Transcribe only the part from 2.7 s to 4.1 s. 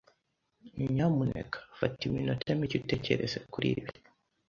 utekereza kuri ibi.